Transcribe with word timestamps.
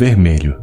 Vermelho. 0.00 0.58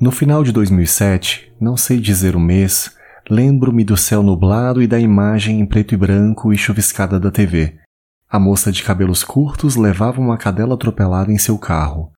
No 0.00 0.10
final 0.10 0.42
de 0.42 0.50
2007, 0.50 1.52
não 1.60 1.76
sei 1.76 2.00
dizer 2.00 2.34
o 2.34 2.40
mês, 2.40 2.96
lembro-me 3.28 3.84
do 3.84 3.98
céu 3.98 4.22
nublado 4.22 4.80
e 4.80 4.86
da 4.86 4.98
imagem 4.98 5.60
em 5.60 5.66
preto 5.66 5.92
e 5.92 5.96
branco 5.98 6.50
e 6.50 6.56
chuviscada 6.56 7.20
da 7.20 7.30
TV. 7.30 7.78
A 8.26 8.40
moça 8.40 8.72
de 8.72 8.82
cabelos 8.82 9.22
curtos 9.22 9.76
levava 9.76 10.22
uma 10.22 10.38
cadela 10.38 10.72
atropelada 10.72 11.30
em 11.30 11.36
seu 11.36 11.58
carro. 11.58 12.12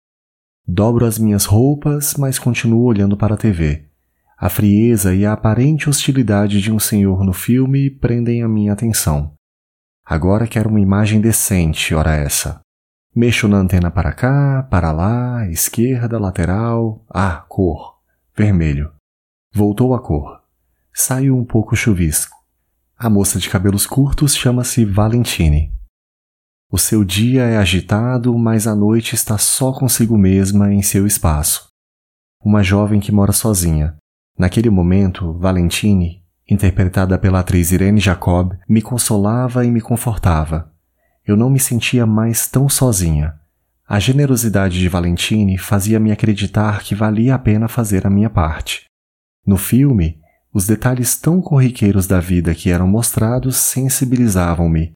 Dobro 0.64 1.06
as 1.06 1.18
minhas 1.18 1.44
roupas, 1.44 2.14
mas 2.16 2.38
continuo 2.38 2.84
olhando 2.84 3.16
para 3.16 3.34
a 3.34 3.36
TV. 3.36 3.91
A 4.42 4.48
frieza 4.48 5.14
e 5.14 5.24
a 5.24 5.34
aparente 5.34 5.88
hostilidade 5.88 6.60
de 6.60 6.72
um 6.72 6.78
senhor 6.80 7.22
no 7.22 7.32
filme 7.32 7.88
prendem 7.88 8.42
a 8.42 8.48
minha 8.48 8.72
atenção. 8.72 9.34
Agora 10.04 10.48
quero 10.48 10.68
uma 10.68 10.80
imagem 10.80 11.20
decente, 11.20 11.94
ora 11.94 12.16
essa. 12.16 12.60
Mexo 13.14 13.46
na 13.46 13.58
antena 13.58 13.88
para 13.88 14.12
cá, 14.12 14.66
para 14.68 14.90
lá, 14.90 15.48
esquerda, 15.48 16.18
lateral. 16.18 17.06
Ah, 17.08 17.44
cor. 17.48 18.00
Vermelho. 18.36 18.92
Voltou 19.54 19.94
a 19.94 20.02
cor. 20.02 20.42
Saiu 20.92 21.38
um 21.38 21.44
pouco 21.44 21.76
chuvisco. 21.76 22.36
A 22.98 23.08
moça 23.08 23.38
de 23.38 23.48
cabelos 23.48 23.86
curtos 23.86 24.34
chama-se 24.34 24.84
Valentine. 24.84 25.72
O 26.68 26.78
seu 26.78 27.04
dia 27.04 27.44
é 27.44 27.58
agitado, 27.58 28.36
mas 28.36 28.66
a 28.66 28.74
noite 28.74 29.14
está 29.14 29.38
só 29.38 29.72
consigo 29.72 30.18
mesma 30.18 30.74
em 30.74 30.82
seu 30.82 31.06
espaço. 31.06 31.68
Uma 32.44 32.64
jovem 32.64 32.98
que 32.98 33.12
mora 33.12 33.30
sozinha. 33.30 34.01
Naquele 34.38 34.70
momento, 34.70 35.32
Valentine, 35.34 36.22
interpretada 36.48 37.18
pela 37.18 37.40
atriz 37.40 37.72
Irene 37.72 38.00
Jacob, 38.00 38.52
me 38.68 38.82
consolava 38.82 39.64
e 39.64 39.70
me 39.70 39.80
confortava 39.80 40.72
eu 41.26 41.36
não 41.36 41.48
me 41.48 41.60
sentia 41.60 42.04
mais 42.04 42.48
tão 42.48 42.68
sozinha. 42.68 43.34
A 43.88 43.98
generosidade 43.98 44.78
de 44.78 44.88
Valentine 44.88 45.58
fazia-me 45.58 46.10
acreditar 46.10 46.82
que 46.82 46.94
valia 46.94 47.34
a 47.34 47.38
pena 47.38 47.68
fazer 47.68 48.06
a 48.06 48.10
minha 48.10 48.30
parte. 48.30 48.84
No 49.46 49.56
filme, 49.56 50.18
os 50.52 50.66
detalhes 50.66 51.16
tão 51.16 51.40
corriqueiros 51.40 52.06
da 52.06 52.20
vida 52.20 52.54
que 52.54 52.70
eram 52.70 52.86
mostrados 52.86 53.56
sensibilizavam-me. 53.56 54.92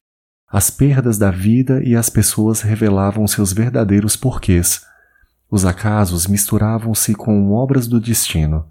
As 0.49 0.69
perdas 0.69 1.17
da 1.17 1.29
vida 1.29 1.81
e 1.83 1.95
as 1.95 2.09
pessoas 2.09 2.61
revelavam 2.61 3.27
seus 3.27 3.51
verdadeiros 3.53 4.15
porquês. 4.15 4.85
Os 5.49 5.65
acasos 5.65 6.27
misturavam-se 6.27 7.13
com 7.13 7.51
obras 7.51 7.87
do 7.87 7.99
destino. 7.99 8.67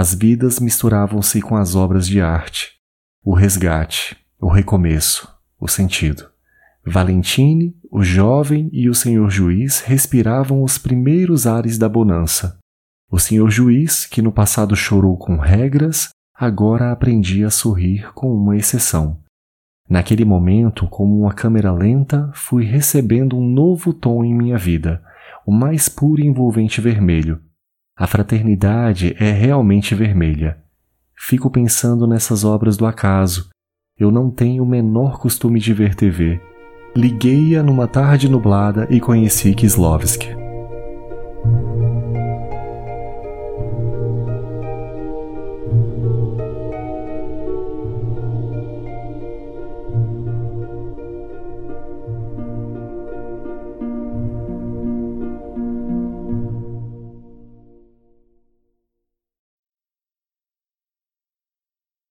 As 0.00 0.14
vidas 0.14 0.60
misturavam-se 0.60 1.42
com 1.42 1.56
as 1.56 1.74
obras 1.74 2.06
de 2.06 2.20
arte. 2.20 2.74
O 3.20 3.34
resgate, 3.34 4.16
o 4.40 4.48
recomeço, 4.48 5.28
o 5.60 5.66
sentido. 5.66 6.30
Valentine, 6.86 7.74
o 7.90 8.04
jovem 8.04 8.70
e 8.72 8.88
o 8.88 8.94
senhor 8.94 9.28
juiz 9.28 9.80
respiravam 9.80 10.62
os 10.62 10.78
primeiros 10.78 11.48
ares 11.48 11.76
da 11.76 11.88
bonança. 11.88 12.60
O 13.10 13.18
senhor 13.18 13.50
juiz, 13.50 14.06
que 14.06 14.22
no 14.22 14.30
passado 14.30 14.76
chorou 14.76 15.16
com 15.16 15.36
regras, 15.36 16.10
agora 16.32 16.92
aprendia 16.92 17.48
a 17.48 17.50
sorrir 17.50 18.12
com 18.14 18.32
uma 18.32 18.56
exceção. 18.56 19.18
Naquele 19.90 20.24
momento, 20.24 20.86
como 20.86 21.22
uma 21.22 21.34
câmera 21.34 21.72
lenta, 21.72 22.30
fui 22.34 22.64
recebendo 22.64 23.36
um 23.36 23.44
novo 23.44 23.92
tom 23.92 24.22
em 24.22 24.32
minha 24.32 24.58
vida, 24.58 25.02
o 25.44 25.50
mais 25.50 25.88
puro 25.88 26.22
e 26.22 26.26
envolvente 26.28 26.80
vermelho. 26.80 27.42
A 27.98 28.06
fraternidade 28.06 29.16
é 29.18 29.32
realmente 29.32 29.94
vermelha. 29.94 30.58
Fico 31.16 31.50
pensando 31.50 32.06
nessas 32.06 32.44
obras 32.44 32.76
do 32.76 32.86
acaso. 32.86 33.48
Eu 33.98 34.10
não 34.12 34.30
tenho 34.30 34.62
o 34.62 34.66
menor 34.66 35.18
costume 35.18 35.58
de 35.58 35.74
ver 35.74 35.94
TV 35.94 36.40
Liguei-a 36.96 37.62
numa 37.62 37.86
tarde 37.86 38.28
nublada 38.28 38.86
e 38.90 38.98
conheci 38.98 39.54
Kislovski. 39.54 40.37